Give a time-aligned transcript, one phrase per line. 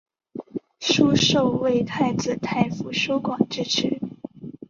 [0.79, 3.99] 疏受为太子太傅疏广之侄。